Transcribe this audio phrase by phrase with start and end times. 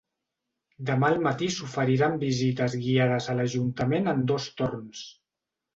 [0.89, 5.07] Demà al matí s’oferiran visites guiades a l’ajuntament en dos torns.